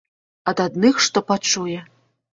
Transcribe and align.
Ад 0.51 0.63
адных 0.65 1.03
што 1.09 1.23
пачуе. 1.31 1.79